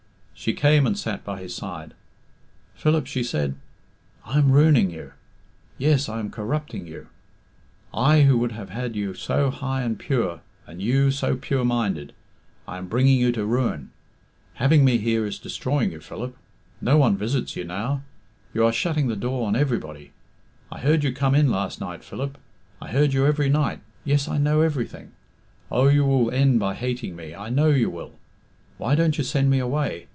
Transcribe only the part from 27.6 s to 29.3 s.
you will. Why don't you